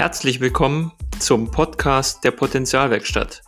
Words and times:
Herzlich 0.00 0.40
willkommen 0.40 0.92
zum 1.18 1.50
Podcast 1.50 2.24
der 2.24 2.30
Potenzialwerkstatt. 2.30 3.42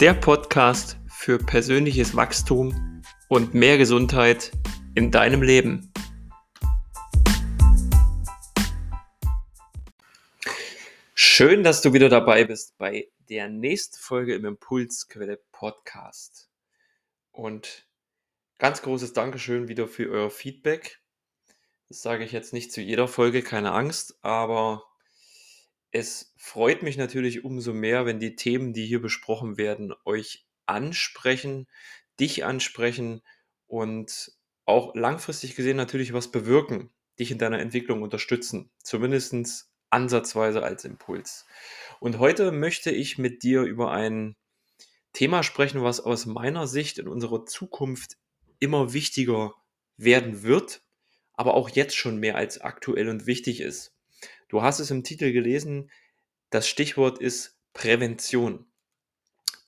Der 0.00 0.14
Podcast 0.14 0.98
für 1.06 1.38
persönliches 1.38 2.16
Wachstum 2.16 3.04
und 3.28 3.54
mehr 3.54 3.78
Gesundheit 3.78 4.50
in 4.96 5.12
deinem 5.12 5.42
Leben. 5.42 5.92
Schön, 11.14 11.62
dass 11.62 11.82
du 11.82 11.92
wieder 11.92 12.08
dabei 12.08 12.42
bist 12.42 12.76
bei 12.76 13.08
der 13.28 13.48
nächsten 13.48 13.96
Folge 13.96 14.34
im 14.34 14.46
Impulsquelle 14.46 15.40
Podcast. 15.52 16.50
Und 17.30 17.86
ganz 18.58 18.82
großes 18.82 19.12
Dankeschön 19.12 19.68
wieder 19.68 19.86
für 19.86 20.10
euer 20.10 20.30
Feedback. 20.30 21.00
Das 21.88 22.02
sage 22.02 22.24
ich 22.24 22.32
jetzt 22.32 22.52
nicht 22.52 22.72
zu 22.72 22.80
jeder 22.80 23.06
Folge, 23.06 23.42
keine 23.42 23.70
Angst, 23.70 24.18
aber 24.22 24.89
es 25.92 26.32
freut 26.36 26.82
mich 26.82 26.96
natürlich 26.96 27.44
umso 27.44 27.72
mehr, 27.72 28.06
wenn 28.06 28.20
die 28.20 28.36
Themen, 28.36 28.72
die 28.72 28.86
hier 28.86 29.00
besprochen 29.00 29.56
werden, 29.56 29.92
euch 30.04 30.46
ansprechen, 30.66 31.66
dich 32.18 32.44
ansprechen 32.44 33.22
und 33.66 34.32
auch 34.66 34.94
langfristig 34.94 35.56
gesehen 35.56 35.76
natürlich 35.76 36.12
was 36.12 36.30
bewirken, 36.30 36.90
dich 37.18 37.30
in 37.30 37.38
deiner 37.38 37.58
Entwicklung 37.58 38.02
unterstützen, 38.02 38.70
zumindest 38.82 39.68
ansatzweise 39.90 40.62
als 40.62 40.84
Impuls. 40.84 41.46
Und 41.98 42.18
heute 42.18 42.52
möchte 42.52 42.90
ich 42.90 43.18
mit 43.18 43.42
dir 43.42 43.62
über 43.62 43.90
ein 43.90 44.36
Thema 45.12 45.42
sprechen, 45.42 45.82
was 45.82 46.00
aus 46.00 46.26
meiner 46.26 46.68
Sicht 46.68 46.98
in 46.98 47.08
unserer 47.08 47.44
Zukunft 47.46 48.16
immer 48.60 48.92
wichtiger 48.92 49.54
werden 49.96 50.44
wird, 50.44 50.82
aber 51.32 51.54
auch 51.54 51.68
jetzt 51.68 51.96
schon 51.96 52.18
mehr 52.18 52.36
als 52.36 52.60
aktuell 52.60 53.08
und 53.08 53.26
wichtig 53.26 53.60
ist. 53.60 53.96
Du 54.50 54.62
hast 54.62 54.80
es 54.80 54.90
im 54.90 55.04
Titel 55.04 55.32
gelesen, 55.32 55.92
das 56.50 56.68
Stichwort 56.68 57.20
ist 57.20 57.56
Prävention. 57.72 58.66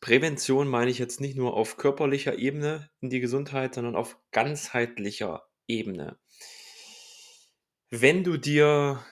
Prävention 0.01 0.67
meine 0.67 0.91
ich 0.91 0.99
jetzt 0.99 1.21
nicht 1.21 1.37
nur 1.37 1.55
auf 1.55 1.77
körperlicher 1.77 2.37
Ebene 2.37 2.91
in 3.01 3.09
die 3.09 3.21
Gesundheit, 3.21 3.77
sondern 3.77 3.95
auf 3.95 4.19
ganzheitlicher 4.33 5.47
Ebene. 5.69 6.19
Wenn 7.91 8.25
du 8.25 8.37
dir 8.37 9.05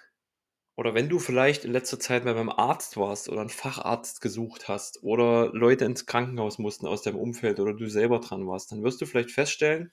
oder 0.75 0.93
wenn 0.95 1.09
du 1.09 1.21
vielleicht 1.21 1.65
in 1.65 1.73
letzter 1.73 2.01
Zeit 2.01 2.25
mal 2.25 2.35
beim 2.35 2.51
Arzt 2.51 2.97
warst 2.97 3.29
oder 3.29 3.43
einen 3.43 3.49
Facharzt 3.49 4.21
gesucht 4.21 4.67
hast 4.67 5.05
oder 5.05 5.53
Leute 5.53 5.85
ins 5.85 6.05
Krankenhaus 6.05 6.59
mussten 6.59 6.89
aus 6.89 7.03
deinem 7.03 7.19
Umfeld 7.19 7.61
oder 7.61 7.75
du 7.75 7.89
selber 7.89 8.19
dran 8.19 8.45
warst, 8.49 8.73
dann 8.73 8.83
wirst 8.83 9.01
du 9.01 9.07
vielleicht 9.07 9.31
feststellen, 9.31 9.93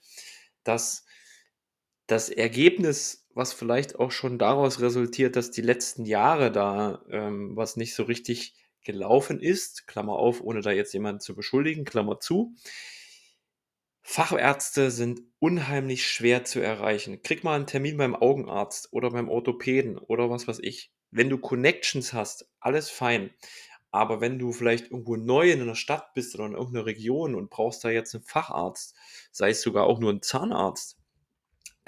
dass 0.64 1.04
das 2.08 2.30
Ergebnis 2.30 3.27
was 3.38 3.52
vielleicht 3.52 4.00
auch 4.00 4.10
schon 4.10 4.36
daraus 4.36 4.80
resultiert, 4.80 5.36
dass 5.36 5.52
die 5.52 5.62
letzten 5.62 6.04
Jahre 6.04 6.50
da 6.50 7.04
ähm, 7.08 7.56
was 7.56 7.76
nicht 7.76 7.94
so 7.94 8.02
richtig 8.02 8.54
gelaufen 8.82 9.40
ist, 9.40 9.86
Klammer 9.86 10.14
auf, 10.14 10.40
ohne 10.40 10.60
da 10.60 10.72
jetzt 10.72 10.92
jemanden 10.92 11.20
zu 11.20 11.36
beschuldigen, 11.36 11.84
Klammer 11.84 12.18
zu. 12.18 12.56
Fachärzte 14.02 14.90
sind 14.90 15.20
unheimlich 15.38 16.10
schwer 16.10 16.44
zu 16.44 16.60
erreichen. 16.60 17.22
Krieg 17.22 17.44
mal 17.44 17.54
einen 17.54 17.66
Termin 17.66 17.96
beim 17.96 18.16
Augenarzt 18.16 18.92
oder 18.92 19.10
beim 19.10 19.28
Orthopäden 19.28 19.98
oder 19.98 20.30
was 20.30 20.48
weiß 20.48 20.58
ich. 20.62 20.90
Wenn 21.10 21.30
du 21.30 21.38
Connections 21.38 22.12
hast, 22.12 22.50
alles 22.58 22.90
fein. 22.90 23.30
Aber 23.92 24.20
wenn 24.20 24.38
du 24.38 24.52
vielleicht 24.52 24.90
irgendwo 24.90 25.16
neu 25.16 25.50
in 25.50 25.62
einer 25.62 25.76
Stadt 25.76 26.12
bist 26.14 26.34
oder 26.34 26.46
in 26.46 26.54
irgendeiner 26.54 26.86
Region 26.86 27.34
und 27.36 27.50
brauchst 27.50 27.84
da 27.84 27.90
jetzt 27.90 28.14
einen 28.14 28.24
Facharzt, 28.24 28.96
sei 29.30 29.50
es 29.50 29.62
sogar 29.62 29.84
auch 29.84 30.00
nur 30.00 30.12
ein 30.12 30.22
Zahnarzt, 30.22 30.97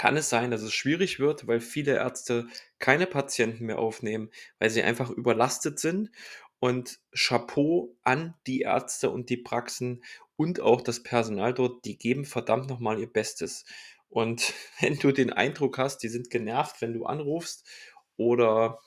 kann 0.01 0.17
es 0.17 0.31
sein, 0.31 0.51
dass 0.51 0.63
es 0.63 0.73
schwierig 0.73 1.19
wird, 1.21 1.47
weil 1.47 1.61
viele 1.61 1.97
Ärzte 1.97 2.49
keine 2.79 3.07
Patienten 3.07 3.67
mehr 3.67 3.79
aufnehmen, 3.79 4.31
weil 4.59 4.71
sie 4.71 4.83
einfach 4.83 5.11
überlastet 5.11 5.79
sind. 5.79 6.11
Und 6.59 7.01
Chapeau 7.13 7.95
an 8.03 8.33
die 8.47 8.63
Ärzte 8.63 9.11
und 9.11 9.29
die 9.29 9.37
Praxen 9.37 10.03
und 10.37 10.59
auch 10.61 10.81
das 10.81 11.03
Personal 11.03 11.53
dort, 11.53 11.85
die 11.85 11.99
geben 11.99 12.25
verdammt 12.25 12.71
nochmal 12.71 12.99
ihr 12.99 13.13
Bestes. 13.13 13.67
Und 14.09 14.55
wenn 14.81 14.99
du 14.99 15.13
den 15.13 15.35
Eindruck 15.35 15.77
hast, 15.77 15.99
die 15.99 16.09
sind 16.09 16.31
genervt, 16.31 16.81
wenn 16.81 16.95
du 16.95 17.05
anrufst 17.05 17.69
oder 18.17 18.79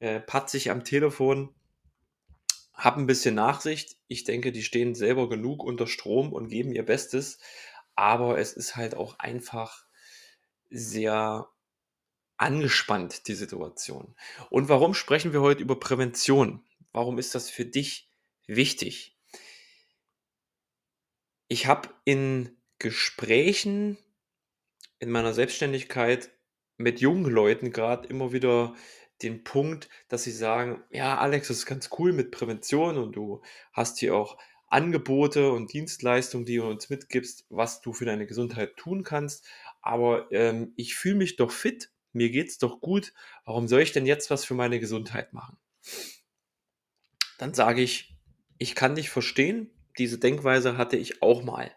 äh, 0.00 0.18
patzig 0.18 0.70
am 0.70 0.82
Telefon, 0.82 1.54
hab 2.72 2.96
ein 2.96 3.06
bisschen 3.06 3.34
Nachsicht. 3.34 3.98
Ich 4.08 4.24
denke, 4.24 4.50
die 4.50 4.62
stehen 4.62 4.94
selber 4.94 5.28
genug 5.28 5.62
unter 5.62 5.86
Strom 5.86 6.32
und 6.32 6.48
geben 6.48 6.72
ihr 6.72 6.86
Bestes. 6.86 7.38
Aber 7.96 8.38
es 8.38 8.54
ist 8.54 8.76
halt 8.76 8.94
auch 8.94 9.18
einfach 9.18 9.84
sehr 10.74 11.48
angespannt, 12.36 13.28
die 13.28 13.34
Situation. 13.34 14.14
Und 14.50 14.68
warum 14.68 14.94
sprechen 14.94 15.32
wir 15.32 15.40
heute 15.40 15.62
über 15.62 15.78
Prävention? 15.78 16.64
Warum 16.92 17.18
ist 17.18 17.34
das 17.34 17.48
für 17.48 17.64
dich 17.64 18.10
wichtig? 18.46 19.16
Ich 21.48 21.66
habe 21.66 21.88
in 22.04 22.56
Gesprächen 22.78 23.98
in 24.98 25.10
meiner 25.10 25.32
Selbstständigkeit 25.32 26.30
mit 26.76 27.00
jungen 27.00 27.30
Leuten 27.30 27.70
gerade 27.70 28.08
immer 28.08 28.32
wieder 28.32 28.74
den 29.22 29.44
Punkt, 29.44 29.88
dass 30.08 30.24
sie 30.24 30.32
sagen, 30.32 30.82
ja, 30.90 31.18
Alex, 31.18 31.48
das 31.48 31.58
ist 31.58 31.66
ganz 31.66 31.90
cool 31.98 32.12
mit 32.12 32.32
Prävention 32.32 32.98
und 32.98 33.12
du 33.12 33.42
hast 33.72 33.98
hier 33.98 34.16
auch 34.16 34.36
Angebote 34.68 35.52
und 35.52 35.72
Dienstleistungen, 35.72 36.46
die 36.46 36.56
du 36.56 36.66
uns 36.66 36.90
mitgibst, 36.90 37.46
was 37.48 37.80
du 37.80 37.92
für 37.92 38.06
deine 38.06 38.26
Gesundheit 38.26 38.76
tun 38.76 39.04
kannst 39.04 39.46
aber 39.84 40.32
ähm, 40.32 40.72
ich 40.76 40.94
fühle 40.94 41.16
mich 41.16 41.36
doch 41.36 41.50
fit, 41.50 41.90
mir 42.12 42.30
geht 42.30 42.48
es 42.48 42.58
doch 42.58 42.80
gut, 42.80 43.12
warum 43.44 43.68
soll 43.68 43.82
ich 43.82 43.92
denn 43.92 44.06
jetzt 44.06 44.30
was 44.30 44.44
für 44.44 44.54
meine 44.54 44.80
Gesundheit 44.80 45.32
machen? 45.32 45.58
Dann 47.38 47.52
sage 47.52 47.82
ich, 47.82 48.16
ich 48.58 48.74
kann 48.74 48.94
dich 48.94 49.10
verstehen, 49.10 49.70
diese 49.98 50.18
Denkweise 50.18 50.78
hatte 50.78 50.96
ich 50.96 51.22
auch 51.22 51.42
mal. 51.42 51.70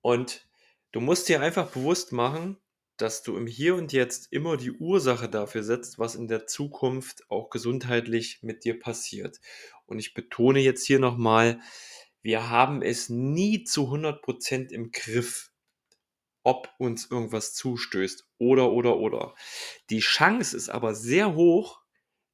Und 0.00 0.46
du 0.92 1.00
musst 1.00 1.28
dir 1.28 1.40
einfach 1.40 1.70
bewusst 1.70 2.12
machen, 2.12 2.58
dass 2.98 3.22
du 3.22 3.36
im 3.36 3.46
Hier 3.48 3.74
und 3.74 3.92
Jetzt 3.92 4.32
immer 4.32 4.56
die 4.56 4.70
Ursache 4.70 5.28
dafür 5.28 5.64
setzt, 5.64 5.98
was 5.98 6.14
in 6.14 6.28
der 6.28 6.46
Zukunft 6.46 7.28
auch 7.30 7.50
gesundheitlich 7.50 8.40
mit 8.42 8.64
dir 8.64 8.78
passiert. 8.78 9.40
Und 9.86 9.98
ich 9.98 10.14
betone 10.14 10.60
jetzt 10.60 10.86
hier 10.86 11.00
nochmal, 11.00 11.60
wir 12.22 12.48
haben 12.48 12.82
es 12.82 13.08
nie 13.08 13.64
zu 13.64 13.88
100% 13.88 14.70
im 14.70 14.92
Griff 14.92 15.51
ob 16.42 16.68
uns 16.78 17.10
irgendwas 17.10 17.54
zustößt 17.54 18.26
oder 18.38 18.72
oder 18.72 18.96
oder. 18.96 19.34
Die 19.90 20.00
Chance 20.00 20.56
ist 20.56 20.68
aber 20.68 20.94
sehr 20.94 21.34
hoch, 21.34 21.82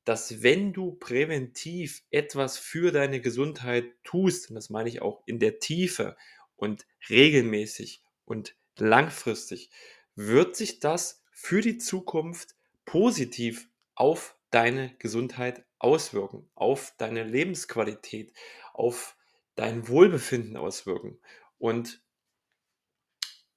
dass 0.04 0.42
wenn 0.42 0.72
du 0.72 0.92
präventiv 0.92 2.02
etwas 2.10 2.56
für 2.56 2.92
deine 2.92 3.20
Gesundheit 3.20 3.84
tust, 4.04 4.48
und 4.48 4.54
das 4.54 4.70
meine 4.70 4.88
ich 4.88 5.02
auch 5.02 5.22
in 5.26 5.38
der 5.38 5.58
Tiefe 5.58 6.16
und 6.56 6.86
regelmäßig 7.10 8.02
und 8.24 8.56
langfristig, 8.78 9.70
wird 10.14 10.56
sich 10.56 10.80
das 10.80 11.22
für 11.30 11.60
die 11.60 11.78
Zukunft 11.78 12.56
positiv 12.86 13.68
auf 13.94 14.36
deine 14.50 14.94
Gesundheit 14.98 15.64
auswirken, 15.78 16.48
auf 16.54 16.94
deine 16.96 17.24
Lebensqualität, 17.24 18.32
auf 18.72 19.16
dein 19.56 19.88
Wohlbefinden 19.88 20.56
auswirken. 20.56 21.18
Und 21.58 22.02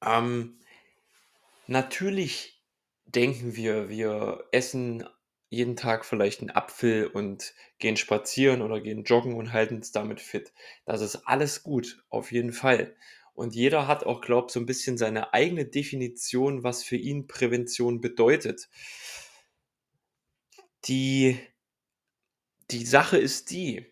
ähm, 0.06 0.60
natürlich 1.68 2.62
denken 3.06 3.56
wir, 3.56 3.90
wir 3.90 4.46
essen 4.52 5.08
jeden 5.50 5.76
Tag 5.76 6.06
vielleicht 6.06 6.40
einen 6.40 6.50
Apfel 6.50 7.08
und 7.08 7.54
gehen 7.78 7.98
spazieren 7.98 8.62
oder 8.62 8.80
gehen 8.80 9.04
joggen 9.04 9.36
und 9.36 9.52
halten 9.52 9.76
uns 9.76 9.92
damit 9.92 10.22
fit. 10.22 10.54
Das 10.86 11.02
ist 11.02 11.28
alles 11.28 11.64
gut, 11.64 12.04
auf 12.10 12.32
jeden 12.32 12.54
Fall. 12.54 12.96
Und 13.34 13.54
jeder 13.54 13.88
hat 13.88 14.06
auch, 14.06 14.22
glaube 14.22 14.48
ich, 14.48 14.54
so 14.54 14.60
ein 14.60 14.66
bisschen 14.66 14.98
seine 14.98 15.34
eigene 15.34 15.66
Definition, 15.66 16.64
was 16.64 16.84
für 16.84 16.96
ihn 16.96 17.28
Prävention 17.28 18.00
bedeutet. 18.00 18.70
Die, 20.86 21.38
die 22.72 22.86
Sache 22.86 23.18
ist 23.18 23.52
die, 23.52 23.92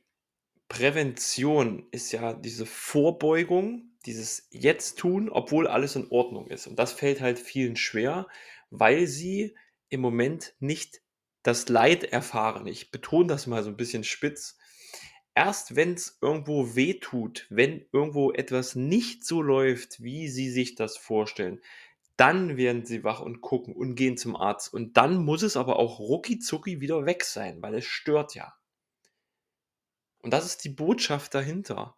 Prävention 0.69 1.87
ist 1.91 2.11
ja 2.11 2.33
diese 2.33 2.65
Vorbeugung 2.65 3.91
dieses 4.09 4.47
Jetzt 4.49 4.97
tun, 4.97 5.29
obwohl 5.29 5.67
alles 5.67 5.95
in 5.95 6.09
Ordnung 6.09 6.47
ist. 6.47 6.65
Und 6.65 6.79
das 6.79 6.93
fällt 6.93 7.21
halt 7.21 7.37
vielen 7.37 7.75
schwer, 7.75 8.27
weil 8.71 9.05
sie 9.05 9.55
im 9.89 10.01
Moment 10.01 10.55
nicht 10.59 11.01
das 11.43 11.69
Leid 11.69 12.05
erfahren. 12.05 12.65
Ich 12.65 12.89
betone 12.89 13.27
das 13.27 13.45
mal 13.45 13.63
so 13.63 13.69
ein 13.69 13.77
bisschen 13.77 14.03
spitz. 14.03 14.57
Erst 15.35 15.75
wenn 15.75 15.93
es 15.93 16.17
irgendwo 16.21 16.75
weh 16.75 16.95
tut, 16.95 17.45
wenn 17.51 17.85
irgendwo 17.91 18.31
etwas 18.31 18.73
nicht 18.75 19.23
so 19.23 19.43
läuft, 19.43 20.01
wie 20.01 20.27
sie 20.27 20.49
sich 20.49 20.73
das 20.73 20.97
vorstellen, 20.97 21.61
dann 22.17 22.57
werden 22.57 22.85
sie 22.85 23.03
wach 23.03 23.19
und 23.19 23.41
gucken 23.41 23.75
und 23.75 23.93
gehen 23.93 24.17
zum 24.17 24.35
Arzt. 24.35 24.73
Und 24.73 24.97
dann 24.97 25.23
muss 25.23 25.43
es 25.43 25.55
aber 25.55 25.77
auch 25.77 25.99
rucki 25.99 26.39
wieder 26.81 27.05
weg 27.05 27.23
sein, 27.23 27.61
weil 27.61 27.75
es 27.75 27.85
stört 27.85 28.33
ja. 28.33 28.55
Und 30.23 30.33
das 30.33 30.47
ist 30.47 30.63
die 30.63 30.69
Botschaft 30.69 31.35
dahinter. 31.35 31.95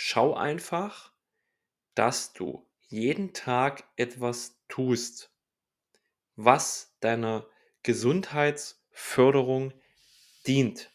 Schau 0.00 0.34
einfach, 0.34 1.12
dass 1.96 2.32
du 2.32 2.64
jeden 2.86 3.32
Tag 3.32 3.82
etwas 3.96 4.62
tust, 4.68 5.34
was 6.36 6.96
deiner 7.00 7.48
Gesundheitsförderung 7.82 9.72
Förderung 9.72 9.82
dient. 10.46 10.92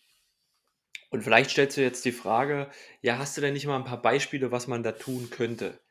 Und 1.09 1.21
vielleicht 1.21 1.49
stellst 1.49 1.75
du 1.75 1.81
jetzt 1.81 2.05
die 2.05 2.13
Frage, 2.13 2.71
ja, 3.01 3.17
hast 3.17 3.35
du 3.35 3.41
denn 3.41 3.51
nicht 3.51 3.65
mal 3.65 3.75
ein 3.75 3.83
paar 3.83 4.01
Beispiele, 4.01 4.53
was 4.53 4.67
man 4.67 4.83
da 4.83 4.93
tun 4.93 5.29
könnte? 5.29 5.81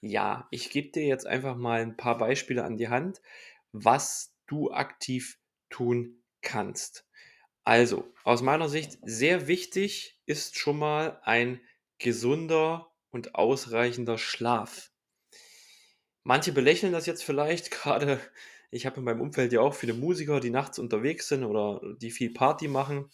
Ja, 0.00 0.46
ich 0.52 0.70
gebe 0.70 0.92
dir 0.92 1.06
jetzt 1.06 1.26
einfach 1.26 1.56
mal 1.56 1.80
ein 1.80 1.96
paar 1.96 2.18
Beispiele 2.18 2.62
an 2.62 2.76
die 2.76 2.88
Hand, 2.88 3.20
was 3.72 4.36
du 4.46 4.70
aktiv 4.70 5.40
tun 5.70 6.22
kannst. 6.40 7.04
Also, 7.64 8.14
aus 8.22 8.42
meiner 8.42 8.68
Sicht 8.68 8.96
sehr 9.02 9.48
wichtig 9.48 10.20
ist 10.26 10.56
schon 10.56 10.78
mal 10.78 11.20
ein 11.24 11.60
gesunder 12.00 12.90
und 13.10 13.36
ausreichender 13.36 14.18
Schlaf. 14.18 14.90
Manche 16.24 16.52
belächeln 16.52 16.92
das 16.92 17.06
jetzt 17.06 17.22
vielleicht, 17.22 17.70
gerade 17.70 18.20
ich 18.72 18.86
habe 18.86 18.96
in 18.98 19.04
meinem 19.04 19.20
Umfeld 19.20 19.52
ja 19.52 19.60
auch 19.60 19.74
viele 19.74 19.94
Musiker, 19.94 20.40
die 20.40 20.50
nachts 20.50 20.78
unterwegs 20.78 21.28
sind 21.28 21.44
oder 21.44 21.80
die 22.00 22.10
viel 22.10 22.32
Party 22.32 22.68
machen. 22.68 23.10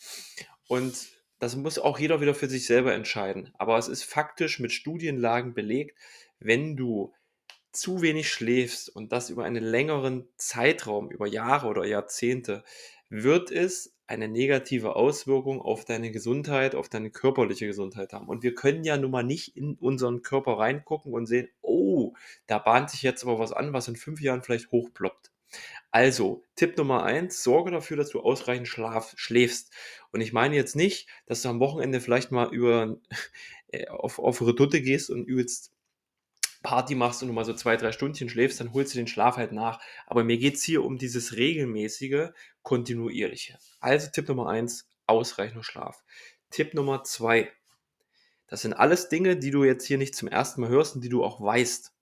Und 0.68 1.08
das 1.38 1.56
muss 1.56 1.78
auch 1.78 1.98
jeder 1.98 2.20
wieder 2.20 2.34
für 2.34 2.48
sich 2.48 2.66
selber 2.66 2.94
entscheiden. 2.94 3.52
Aber 3.54 3.78
es 3.78 3.88
ist 3.88 4.04
faktisch 4.04 4.58
mit 4.58 4.72
Studienlagen 4.72 5.54
belegt, 5.54 5.98
wenn 6.38 6.76
du 6.76 7.14
zu 7.72 8.02
wenig 8.02 8.30
schläfst 8.30 8.88
und 8.94 9.12
das 9.12 9.30
über 9.30 9.44
einen 9.44 9.64
längeren 9.64 10.28
Zeitraum, 10.36 11.10
über 11.10 11.26
Jahre 11.26 11.68
oder 11.68 11.84
Jahrzehnte, 11.84 12.64
wird 13.08 13.50
es 13.50 13.95
eine 14.06 14.28
negative 14.28 14.96
Auswirkung 14.96 15.60
auf 15.60 15.84
deine 15.84 16.10
Gesundheit, 16.10 16.74
auf 16.74 16.88
deine 16.88 17.10
körperliche 17.10 17.66
Gesundheit 17.66 18.12
haben. 18.12 18.28
Und 18.28 18.42
wir 18.42 18.54
können 18.54 18.84
ja 18.84 18.96
nun 18.96 19.10
mal 19.10 19.24
nicht 19.24 19.56
in 19.56 19.74
unseren 19.74 20.22
Körper 20.22 20.58
reingucken 20.58 21.12
und 21.12 21.26
sehen, 21.26 21.48
oh, 21.60 22.14
da 22.46 22.58
bahnt 22.58 22.90
sich 22.90 23.02
jetzt 23.02 23.24
aber 23.24 23.38
was 23.38 23.52
an, 23.52 23.72
was 23.72 23.88
in 23.88 23.96
fünf 23.96 24.20
Jahren 24.20 24.42
vielleicht 24.42 24.70
hochploppt. 24.70 25.30
Also, 25.90 26.44
Tipp 26.56 26.76
Nummer 26.76 27.04
eins, 27.04 27.42
sorge 27.42 27.70
dafür, 27.70 27.96
dass 27.96 28.10
du 28.10 28.20
ausreichend 28.20 28.68
Schlaf, 28.68 29.14
schläfst. 29.16 29.72
Und 30.12 30.20
ich 30.20 30.32
meine 30.32 30.54
jetzt 30.56 30.76
nicht, 30.76 31.08
dass 31.26 31.42
du 31.42 31.48
am 31.48 31.60
Wochenende 31.60 32.00
vielleicht 32.00 32.30
mal 32.32 32.52
über, 32.52 32.96
äh, 33.68 33.86
auf, 33.88 34.18
auf 34.18 34.42
Redutte 34.42 34.82
gehst 34.82 35.10
und 35.10 35.24
übelst 35.24 35.72
Party 36.66 36.96
machst 36.96 37.22
und 37.22 37.28
du 37.28 37.34
mal 37.34 37.44
so 37.44 37.54
zwei, 37.54 37.76
drei 37.76 37.92
Stündchen 37.92 38.28
schläfst, 38.28 38.58
dann 38.58 38.72
holst 38.72 38.92
du 38.92 38.98
den 38.98 39.06
Schlaf 39.06 39.36
halt 39.36 39.52
nach. 39.52 39.80
Aber 40.08 40.24
mir 40.24 40.36
geht 40.36 40.56
es 40.56 40.64
hier 40.64 40.84
um 40.84 40.98
dieses 40.98 41.36
regelmäßige, 41.36 42.30
kontinuierliche. 42.62 43.56
Also 43.78 44.08
Tipp 44.10 44.26
Nummer 44.26 44.48
eins, 44.48 44.88
ausreichender 45.06 45.62
Schlaf. 45.62 46.02
Tipp 46.50 46.74
Nummer 46.74 47.04
zwei, 47.04 47.52
das 48.48 48.62
sind 48.62 48.72
alles 48.72 49.08
Dinge, 49.08 49.36
die 49.36 49.52
du 49.52 49.62
jetzt 49.62 49.86
hier 49.86 49.96
nicht 49.96 50.16
zum 50.16 50.26
ersten 50.26 50.60
Mal 50.60 50.70
hörst 50.70 50.96
und 50.96 51.02
die 51.02 51.08
du 51.08 51.24
auch 51.24 51.40
weißt. 51.40 51.92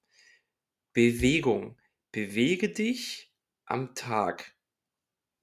Bewegung. 0.94 1.76
Bewege 2.11 2.70
dich 2.70 3.31
am 3.66 3.94
Tag 3.94 4.55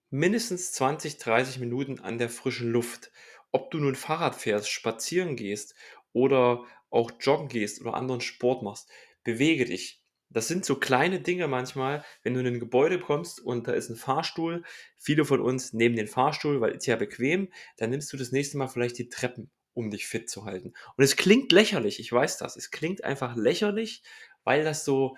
mindestens 0.10 0.72
20, 0.74 1.18
30 1.18 1.60
Minuten 1.60 2.00
an 2.00 2.18
der 2.18 2.30
frischen 2.30 2.72
Luft. 2.72 3.12
Ob 3.52 3.70
du 3.70 3.78
nun 3.78 3.96
Fahrrad 3.96 4.36
fährst, 4.36 4.70
spazieren 4.70 5.36
gehst 5.36 5.76
oder 6.12 6.66
auch 6.90 7.12
joggen 7.20 7.50
gehst 7.50 7.82
oder 7.82 7.94
anderen 7.94 8.22
Sport 8.22 8.64
machst, 8.64 8.90
bewege 9.24 9.66
dich. 9.66 10.02
Das 10.30 10.48
sind 10.48 10.64
so 10.64 10.76
kleine 10.76 11.20
Dinge 11.20 11.48
manchmal, 11.48 12.06
wenn 12.24 12.34
du 12.34 12.40
in 12.40 12.48
ein 12.48 12.60
Gebäude 12.60 13.00
kommst 13.00 13.42
und 13.42 13.68
da 13.68 13.74
ist 13.74 13.90
ein 13.90 13.98
Fahrstuhl. 13.98 14.64
Viele 14.98 15.26
von 15.26 15.42
uns 15.42 15.74
nehmen 15.74 15.98
den 15.98 16.08
Fahrstuhl, 16.08 16.62
weil 16.62 16.76
es 16.76 16.86
ja 16.86 16.96
bequem. 16.96 17.52
Dann 17.78 17.90
nimmst 17.90 18.12
du 18.14 18.18
das 18.18 18.32
nächste 18.32 18.58
Mal 18.58 18.68
vielleicht 18.68 18.98
die 18.98 19.10
Treppen, 19.10 19.52
um 19.74 19.92
dich 19.92 20.08
fit 20.08 20.30
zu 20.30 20.46
halten. 20.46 20.74
Und 20.96 21.04
es 21.04 21.18
klingt 21.18 21.52
lächerlich, 21.52 22.00
ich 22.00 22.12
weiß 22.12 22.38
das. 22.38 22.56
Es 22.56 22.72
klingt 22.72 23.04
einfach 23.04 23.36
lächerlich, 23.36 24.04
weil 24.46 24.64
das 24.64 24.86
so 24.86 25.18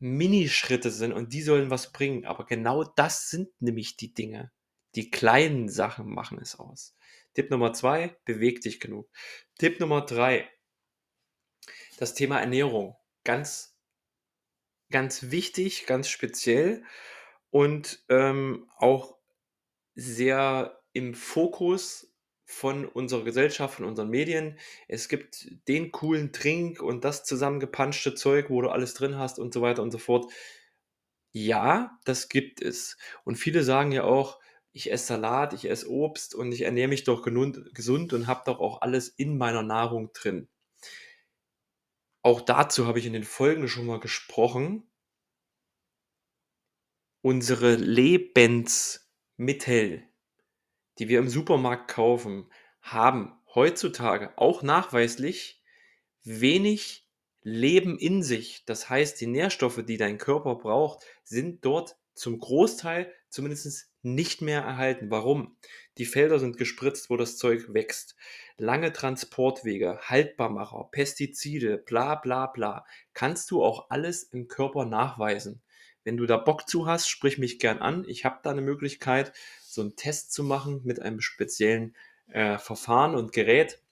Minischritte 0.00 0.90
sind 0.90 1.12
und 1.12 1.32
die 1.32 1.42
sollen 1.42 1.70
was 1.70 1.92
bringen. 1.92 2.24
Aber 2.24 2.44
genau 2.44 2.82
das 2.82 3.30
sind 3.30 3.48
nämlich 3.60 3.96
die 3.96 4.12
Dinge. 4.12 4.50
Die 4.96 5.10
kleinen 5.10 5.68
Sachen 5.68 6.08
machen 6.08 6.38
es 6.40 6.58
aus. 6.58 6.96
Tipp 7.34 7.50
Nummer 7.50 7.72
zwei, 7.72 8.16
beweg 8.24 8.60
dich 8.62 8.80
genug. 8.80 9.08
Tipp 9.58 9.78
Nummer 9.78 10.00
drei, 10.04 10.50
das 11.98 12.14
Thema 12.14 12.40
Ernährung. 12.40 12.96
Ganz, 13.28 13.76
ganz 14.90 15.30
wichtig, 15.30 15.84
ganz 15.84 16.08
speziell 16.08 16.82
und 17.50 18.02
ähm, 18.08 18.70
auch 18.78 19.18
sehr 19.94 20.80
im 20.94 21.12
Fokus 21.12 22.14
von 22.46 22.86
unserer 22.86 23.24
Gesellschaft, 23.24 23.74
von 23.74 23.84
unseren 23.84 24.08
Medien. 24.08 24.58
Es 24.88 25.10
gibt 25.10 25.46
den 25.68 25.92
coolen 25.92 26.32
Trink 26.32 26.80
und 26.80 27.04
das 27.04 27.24
zusammengepanschte 27.24 28.14
Zeug, 28.14 28.48
wo 28.48 28.62
du 28.62 28.70
alles 28.70 28.94
drin 28.94 29.18
hast 29.18 29.38
und 29.38 29.52
so 29.52 29.60
weiter 29.60 29.82
und 29.82 29.90
so 29.90 29.98
fort. 29.98 30.32
Ja, 31.32 31.98
das 32.04 32.30
gibt 32.30 32.62
es. 32.62 32.96
Und 33.24 33.36
viele 33.36 33.62
sagen 33.62 33.92
ja 33.92 34.04
auch, 34.04 34.40
ich 34.72 34.90
esse 34.90 35.06
Salat, 35.06 35.52
ich 35.52 35.68
esse 35.68 35.90
Obst 35.90 36.34
und 36.34 36.52
ich 36.52 36.62
ernähre 36.62 36.88
mich 36.88 37.04
doch 37.04 37.22
gesund 37.22 38.12
und 38.14 38.26
habe 38.26 38.42
doch 38.46 38.60
auch 38.60 38.80
alles 38.80 39.08
in 39.08 39.36
meiner 39.36 39.62
Nahrung 39.62 40.12
drin. 40.14 40.48
Auch 42.22 42.40
dazu 42.40 42.86
habe 42.86 42.98
ich 42.98 43.06
in 43.06 43.12
den 43.12 43.24
Folgen 43.24 43.68
schon 43.68 43.86
mal 43.86 44.00
gesprochen. 44.00 44.90
Unsere 47.22 47.74
Lebensmittel 47.74 50.08
die 50.98 51.08
wir 51.08 51.18
im 51.18 51.28
Supermarkt 51.28 51.88
kaufen, 51.88 52.50
haben 52.80 53.32
heutzutage 53.54 54.36
auch 54.36 54.62
nachweislich 54.62 55.62
wenig 56.24 57.08
Leben 57.42 57.98
in 57.98 58.22
sich. 58.22 58.64
Das 58.66 58.90
heißt, 58.90 59.20
die 59.20 59.26
Nährstoffe, 59.26 59.84
die 59.86 59.96
dein 59.96 60.18
Körper 60.18 60.56
braucht, 60.56 61.04
sind 61.24 61.64
dort 61.64 61.96
zum 62.14 62.38
Großteil 62.38 63.12
zumindest 63.30 63.90
nicht 64.02 64.42
mehr 64.42 64.62
erhalten. 64.62 65.10
Warum? 65.10 65.56
Die 65.98 66.06
Felder 66.06 66.38
sind 66.38 66.56
gespritzt, 66.56 67.10
wo 67.10 67.16
das 67.16 67.36
Zeug 67.36 67.72
wächst. 67.74 68.16
Lange 68.56 68.92
Transportwege, 68.92 69.98
Haltbarmacher, 70.02 70.88
Pestizide, 70.90 71.78
bla 71.78 72.14
bla 72.14 72.46
bla. 72.46 72.84
Kannst 73.14 73.50
du 73.50 73.62
auch 73.62 73.90
alles 73.90 74.22
im 74.22 74.48
Körper 74.48 74.84
nachweisen. 74.84 75.62
Wenn 76.04 76.16
du 76.16 76.26
da 76.26 76.36
Bock 76.36 76.68
zu 76.68 76.86
hast, 76.86 77.08
sprich 77.08 77.38
mich 77.38 77.58
gern 77.58 77.78
an. 77.78 78.04
Ich 78.08 78.24
habe 78.24 78.40
da 78.42 78.50
eine 78.50 78.62
Möglichkeit, 78.62 79.32
so 79.62 79.82
einen 79.82 79.96
Test 79.96 80.32
zu 80.32 80.42
machen 80.42 80.80
mit 80.84 81.00
einem 81.00 81.20
speziellen 81.20 81.94
äh, 82.28 82.58
Verfahren 82.58 83.14
und 83.14 83.32
Gerät, 83.32 83.82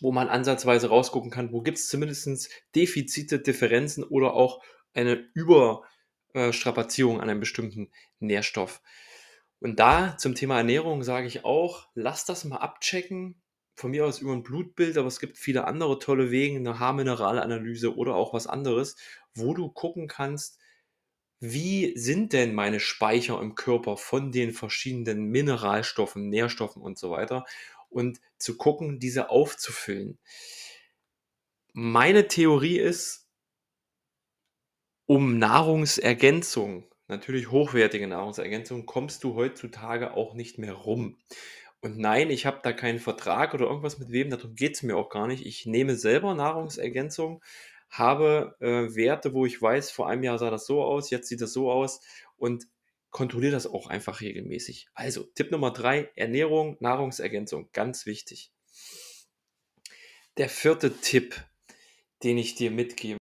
wo 0.00 0.12
man 0.12 0.28
ansatzweise 0.28 0.88
rausgucken 0.88 1.30
kann, 1.30 1.52
wo 1.52 1.60
gibt 1.60 1.78
es 1.78 1.88
zumindest 1.88 2.50
Defizite, 2.74 3.38
Differenzen 3.38 4.04
oder 4.04 4.34
auch 4.34 4.62
eine 4.94 5.28
Überstrapazierung 6.44 7.20
an 7.20 7.28
einem 7.28 7.40
bestimmten 7.40 7.90
Nährstoff. 8.20 8.82
Und 9.60 9.78
da 9.78 10.16
zum 10.18 10.34
Thema 10.34 10.58
Ernährung 10.58 11.02
sage 11.02 11.26
ich 11.26 11.44
auch, 11.44 11.88
lass 11.94 12.24
das 12.24 12.44
mal 12.44 12.58
abchecken. 12.58 13.40
Von 13.74 13.92
mir 13.92 14.06
aus 14.06 14.20
über 14.20 14.32
ein 14.32 14.42
Blutbild, 14.42 14.98
aber 14.98 15.06
es 15.06 15.20
gibt 15.20 15.38
viele 15.38 15.66
andere 15.66 16.00
tolle 16.00 16.32
Wege, 16.32 16.56
eine 16.56 16.80
Haarmineralanalyse 16.80 17.96
oder 17.96 18.16
auch 18.16 18.34
was 18.34 18.48
anderes, 18.48 18.96
wo 19.34 19.54
du 19.54 19.68
gucken 19.68 20.08
kannst, 20.08 20.58
wie 21.40 21.96
sind 21.96 22.32
denn 22.32 22.54
meine 22.54 22.80
Speicher 22.80 23.40
im 23.40 23.54
Körper 23.54 23.96
von 23.96 24.32
den 24.32 24.52
verschiedenen 24.52 25.26
Mineralstoffen, 25.26 26.28
Nährstoffen 26.28 26.82
und 26.82 26.98
so 26.98 27.10
weiter 27.12 27.44
und 27.88 28.20
zu 28.38 28.56
gucken, 28.56 28.98
diese 28.98 29.30
aufzufüllen. 29.30 30.18
Meine 31.72 32.26
Theorie 32.26 32.78
ist, 32.78 33.27
um 35.08 35.38
Nahrungsergänzung, 35.38 36.84
natürlich 37.08 37.50
hochwertige 37.50 38.06
Nahrungsergänzung, 38.06 38.84
kommst 38.84 39.24
du 39.24 39.34
heutzutage 39.34 40.12
auch 40.12 40.34
nicht 40.34 40.58
mehr 40.58 40.74
rum. 40.74 41.16
Und 41.80 41.96
nein, 41.96 42.28
ich 42.28 42.44
habe 42.44 42.60
da 42.62 42.74
keinen 42.74 42.98
Vertrag 42.98 43.54
oder 43.54 43.66
irgendwas 43.66 43.98
mit 43.98 44.10
wem, 44.10 44.28
darum 44.28 44.54
geht 44.54 44.74
es 44.74 44.82
mir 44.82 44.96
auch 44.96 45.08
gar 45.08 45.26
nicht. 45.26 45.46
Ich 45.46 45.64
nehme 45.64 45.96
selber 45.96 46.34
Nahrungsergänzung 46.34 47.42
habe 47.88 48.54
äh, 48.60 48.94
Werte, 48.94 49.32
wo 49.32 49.46
ich 49.46 49.62
weiß, 49.62 49.90
vor 49.90 50.10
einem 50.10 50.24
Jahr 50.24 50.38
sah 50.38 50.50
das 50.50 50.66
so 50.66 50.82
aus, 50.82 51.08
jetzt 51.08 51.28
sieht 51.28 51.40
das 51.40 51.54
so 51.54 51.72
aus 51.72 52.02
und 52.36 52.66
kontrolliere 53.10 53.52
das 53.52 53.66
auch 53.66 53.86
einfach 53.86 54.20
regelmäßig. 54.20 54.88
Also 54.92 55.22
Tipp 55.22 55.50
Nummer 55.50 55.70
drei, 55.70 56.10
Ernährung, 56.16 56.76
Nahrungsergänzung, 56.80 57.70
ganz 57.72 58.04
wichtig. 58.04 58.52
Der 60.36 60.50
vierte 60.50 60.98
Tipp, 60.98 61.42
den 62.22 62.36
ich 62.36 62.56
dir 62.56 62.70
mitgebe. 62.70 63.17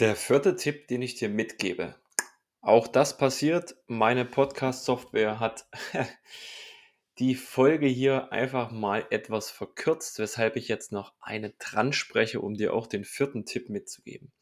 Der 0.00 0.16
vierte 0.16 0.56
Tipp, 0.56 0.88
den 0.88 1.02
ich 1.02 1.16
dir 1.16 1.28
mitgebe. 1.28 1.94
Auch 2.62 2.88
das 2.88 3.18
passiert. 3.18 3.76
Meine 3.86 4.24
Podcast-Software 4.24 5.38
hat 5.40 5.68
die 7.18 7.34
Folge 7.34 7.86
hier 7.86 8.32
einfach 8.32 8.70
mal 8.70 9.06
etwas 9.10 9.50
verkürzt, 9.50 10.18
weshalb 10.18 10.56
ich 10.56 10.68
jetzt 10.68 10.90
noch 10.90 11.12
eine 11.20 11.50
dran 11.50 11.92
spreche, 11.92 12.40
um 12.40 12.54
dir 12.54 12.72
auch 12.72 12.86
den 12.86 13.04
vierten 13.04 13.44
Tipp 13.44 13.68
mitzugeben. 13.68 14.32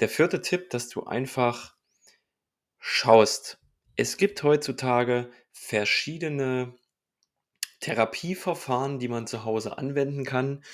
Der 0.00 0.08
vierte 0.08 0.40
Tipp, 0.40 0.70
dass 0.70 0.88
du 0.88 1.04
einfach 1.04 1.76
schaust. 2.80 3.60
Es 3.94 4.16
gibt 4.16 4.42
heutzutage 4.42 5.30
verschiedene 5.52 6.74
Therapieverfahren, 7.78 8.98
die 8.98 9.06
man 9.06 9.28
zu 9.28 9.44
Hause 9.44 9.78
anwenden 9.78 10.24
kann. 10.24 10.64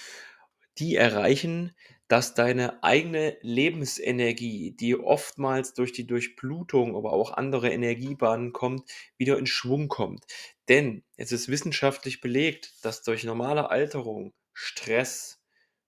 Die 0.79 0.97
erreichen, 0.97 1.75
dass 2.09 2.35
deine 2.35 2.83
eigene 2.83 3.37
Lebensenergie, 3.43 4.73
die 4.73 4.97
oftmals 4.97 5.75
durch 5.75 5.93
die 5.93 6.07
Durchblutung, 6.07 6.97
aber 6.97 7.13
auch 7.13 7.33
andere 7.33 7.71
Energiebahnen 7.71 8.53
kommt, 8.53 8.91
wieder 9.19 9.39
in 9.39 9.47
Schwung 9.47 9.89
kommt. 9.89 10.25
Denn 10.69 11.05
es 11.17 11.33
ist 11.33 11.49
wissenschaftlich 11.49 12.21
belegt, 12.21 12.85
dass 12.85 13.03
durch 13.03 13.25
normale 13.25 13.71
Alterung, 13.71 14.33
Stress, 14.53 15.41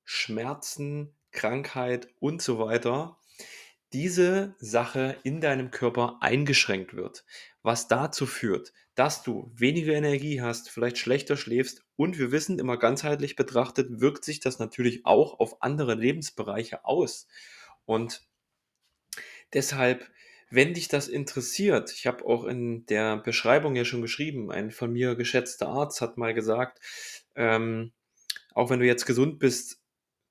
Schmerzen, 0.04 1.16
Krankheit 1.32 2.08
und 2.18 2.42
so 2.42 2.58
weiter 2.58 3.19
diese 3.92 4.54
Sache 4.58 5.16
in 5.22 5.40
deinem 5.40 5.70
Körper 5.70 6.18
eingeschränkt 6.20 6.94
wird, 6.94 7.24
was 7.62 7.88
dazu 7.88 8.26
führt, 8.26 8.72
dass 8.94 9.22
du 9.22 9.50
weniger 9.54 9.94
Energie 9.94 10.42
hast, 10.42 10.70
vielleicht 10.70 10.98
schlechter 10.98 11.36
schläfst 11.36 11.84
und 11.96 12.18
wir 12.18 12.32
wissen 12.32 12.58
immer 12.58 12.76
ganzheitlich 12.76 13.36
betrachtet, 13.36 14.00
wirkt 14.00 14.24
sich 14.24 14.40
das 14.40 14.58
natürlich 14.58 15.06
auch 15.06 15.40
auf 15.40 15.62
andere 15.62 15.94
Lebensbereiche 15.94 16.84
aus. 16.84 17.26
Und 17.84 18.22
deshalb, 19.52 20.08
wenn 20.50 20.74
dich 20.74 20.88
das 20.88 21.08
interessiert, 21.08 21.92
ich 21.92 22.06
habe 22.06 22.24
auch 22.26 22.44
in 22.44 22.86
der 22.86 23.16
Beschreibung 23.16 23.74
ja 23.74 23.84
schon 23.84 24.02
geschrieben, 24.02 24.50
ein 24.50 24.70
von 24.70 24.92
mir 24.92 25.14
geschätzter 25.14 25.68
Arzt 25.68 26.00
hat 26.00 26.16
mal 26.16 26.34
gesagt, 26.34 26.80
ähm, 27.34 27.92
auch 28.54 28.70
wenn 28.70 28.80
du 28.80 28.86
jetzt 28.86 29.06
gesund 29.06 29.38
bist, 29.38 29.79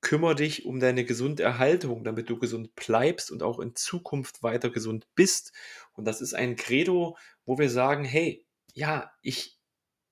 kümmere 0.02 0.36
dich 0.36 0.66
um 0.66 0.80
deine 0.80 1.06
Gesunderhaltung, 1.06 2.04
damit 2.04 2.30
du 2.30 2.40
gesund 2.40 2.76
bleibst 2.76 3.32
und 3.32 3.44
auch 3.44 3.60
in 3.60 3.76
Zukunft 3.76 4.44
weiter 4.44 4.70
gesund 4.70 5.08
bist. 5.16 5.52
Und 5.94 6.06
das 6.06 6.22
ist 6.22 6.34
ein 6.34 6.56
Credo, 6.56 7.18
wo 7.46 7.58
wir 7.58 7.70
sagen, 7.70 8.06
hey, 8.06 8.46
ja, 8.74 9.12
ich, 9.22 9.60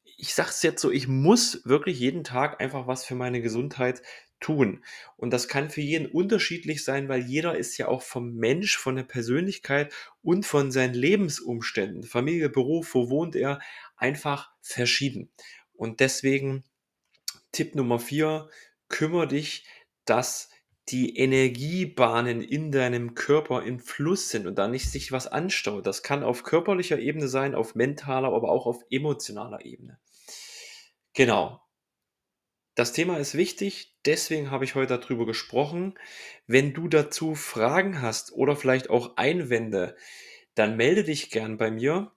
ich 0.04 0.34
sage 0.34 0.50
es 0.50 0.62
jetzt 0.64 0.82
so, 0.82 0.92
ich 0.92 1.08
muss 1.08 1.62
wirklich 1.66 2.00
jeden 2.00 2.24
Tag 2.24 2.60
einfach 2.60 2.88
was 2.88 3.06
für 3.06 3.16
meine 3.16 3.42
Gesundheit 3.42 4.02
tun. 4.40 4.84
Und 5.16 5.32
das 5.32 5.48
kann 5.48 5.70
für 5.70 5.82
jeden 5.82 6.08
unterschiedlich 6.08 6.84
sein, 6.84 7.08
weil 7.10 7.22
jeder 7.22 7.58
ist 7.58 7.78
ja 7.78 7.88
auch 7.88 8.02
vom 8.02 8.36
Mensch, 8.36 8.78
von 8.78 8.96
der 8.96 9.04
Persönlichkeit 9.04 9.94
und 10.22 10.46
von 10.46 10.72
seinen 10.72 10.94
Lebensumständen, 10.94 12.04
Familie, 12.04 12.50
Beruf, 12.50 12.94
wo 12.94 13.10
wohnt 13.10 13.36
er, 13.36 13.60
einfach 13.96 14.52
verschieden. 14.62 15.32
Und 15.74 16.00
deswegen 16.00 16.64
Tipp 17.52 17.76
Nummer 17.76 18.00
vier, 18.00 18.50
kümmere 18.90 19.28
dich, 19.28 19.66
dass 20.10 20.50
die 20.90 21.18
Energiebahnen 21.18 22.42
in 22.42 22.72
deinem 22.72 23.14
Körper 23.14 23.64
im 23.64 23.80
Fluss 23.80 24.30
sind 24.30 24.48
und 24.48 24.58
da 24.58 24.68
nicht 24.68 24.90
sich 24.90 25.12
was 25.12 25.28
anstaut. 25.28 25.86
Das 25.86 26.02
kann 26.02 26.24
auf 26.24 26.44
körperlicher 26.44 26.98
Ebene 26.98 27.28
sein, 27.28 27.56
auf 27.56 27.76
mentaler, 27.76 28.30
aber 28.30 28.50
auch 28.50 28.66
auf 28.66 28.84
emotionaler 28.90 29.66
Ebene. 29.66 30.00
Genau. 31.14 31.62
Das 32.76 32.94
Thema 32.94 33.18
ist 33.18 33.34
wichtig, 33.34 33.96
deswegen 34.06 34.52
habe 34.52 34.64
ich 34.64 34.76
heute 34.76 35.00
darüber 35.00 35.26
gesprochen. 35.26 35.96
Wenn 36.46 36.74
du 36.74 36.88
dazu 36.88 37.34
Fragen 37.34 38.02
hast 38.02 38.32
oder 38.32 38.56
vielleicht 38.56 38.90
auch 38.90 39.18
Einwände, 39.18 39.98
dann 40.54 40.78
melde 40.78 41.04
dich 41.04 41.32
gern 41.32 41.58
bei 41.58 41.72
mir. 41.72 42.12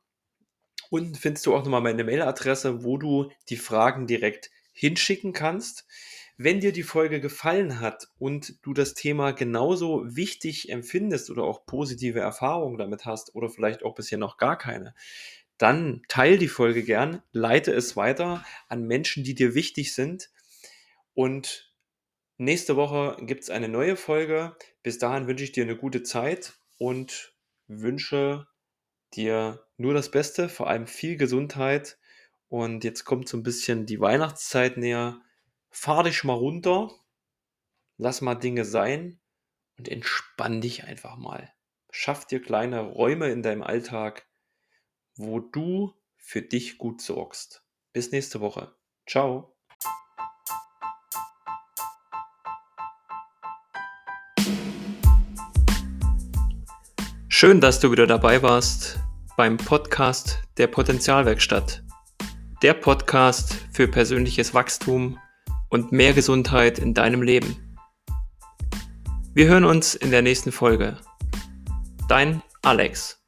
Unten 0.91 1.15
findest 1.15 1.47
du 1.47 1.55
auch 1.55 1.65
nochmal 1.65 1.81
meine 1.81 2.05
Mailadresse, 2.05 2.85
wo 2.85 2.99
du 2.99 3.31
die 3.49 3.57
Fragen 3.57 4.07
direkt 4.07 4.51
hinschicken 4.73 5.33
kannst. 5.33 5.87
Wenn 6.43 6.61
dir 6.61 6.73
die 6.73 6.85
Folge 6.85 7.21
gefallen 7.21 7.81
hat 7.81 8.09
und 8.19 8.65
du 8.65 8.73
das 8.73 8.95
Thema 8.95 9.33
genauso 9.33 10.05
wichtig 10.07 10.71
empfindest 10.71 11.29
oder 11.29 11.43
auch 11.43 11.67
positive 11.67 12.19
Erfahrungen 12.19 12.79
damit 12.79 13.05
hast 13.05 13.35
oder 13.35 13.51
vielleicht 13.51 13.83
auch 13.83 13.95
bisher 13.95 14.17
noch 14.17 14.39
gar 14.39 14.57
keine, 14.57 14.95
dann 15.59 16.01
teile 16.09 16.39
die 16.39 16.49
Folge 16.49 16.83
gern, 16.83 17.23
leite 17.33 17.75
es 17.75 17.95
weiter 17.95 18.43
an 18.69 18.87
Menschen, 18.87 19.23
die 19.23 19.35
dir 19.35 19.55
wichtig 19.55 19.95
sind. 19.95 20.31
Und 21.13 21.75
nächste 22.39 22.75
Woche 22.75 23.19
gibt 23.21 23.43
es 23.43 23.51
eine 23.51 23.69
neue 23.69 23.97
Folge. 23.97 24.57
Bis 24.83 24.97
dahin 24.97 25.27
wünsche 25.27 25.45
ich 25.45 25.53
dir 25.53 25.65
eine 25.65 25.77
gute 25.77 26.03
Zeit 26.05 26.55
und 26.79 27.35
wünsche 27.67 28.47
dir 29.13 29.67
nur 29.77 29.93
das 29.93 30.11
Beste, 30.11 30.49
vor 30.49 30.71
allem 30.71 30.87
viel 30.87 31.19
Gesundheit. 31.19 31.99
Und 32.49 32.83
jetzt 32.83 33.05
kommt 33.05 33.29
so 33.29 33.37
ein 33.37 33.43
bisschen 33.43 33.85
die 33.85 34.01
Weihnachtszeit 34.01 34.79
näher 34.79 35.21
fahr 35.71 36.05
dich 36.05 36.25
mal 36.25 36.35
runter, 36.35 36.91
lass 37.97 38.21
mal 38.21 38.35
Dinge 38.35 38.65
sein 38.65 39.21
und 39.79 39.89
entspann 39.89 40.61
dich 40.61 40.85
einfach 40.85 41.17
mal. 41.17 41.53
Schaff 41.91 42.27
dir 42.27 42.43
kleine 42.43 42.81
Räume 42.81 43.31
in 43.31 43.43
deinem 43.43 43.63
Alltag, 43.63 44.27
wo 45.17 45.41
du 45.41 45.95
für 46.17 46.43
dich 46.43 46.79
gut 46.79 47.01
sorgst. 47.01 47.65
Bis 47.93 48.13
nächste 48.13 48.41
Woche. 48.41 48.75
Ciao. 49.07 49.57
Schön, 57.29 57.61
dass 57.61 57.81
du 57.81 57.91
wieder 57.91 58.07
dabei 58.07 58.43
warst 58.43 59.01
beim 59.37 59.57
Podcast 59.57 60.43
der 60.59 60.67
Potenzialwerkstatt. 60.67 61.83
Der 62.63 62.75
Podcast 62.75 63.55
für 63.73 63.89
persönliches 63.89 64.53
Wachstum 64.53 65.19
und 65.71 65.93
mehr 65.93 66.13
Gesundheit 66.13 66.79
in 66.79 66.93
deinem 66.93 67.23
Leben. 67.23 67.57
Wir 69.33 69.47
hören 69.47 69.65
uns 69.65 69.95
in 69.95 70.11
der 70.11 70.23
nächsten 70.23 70.53
Folge. 70.53 70.99
Dein 72.09 72.43
Alex. 72.63 73.20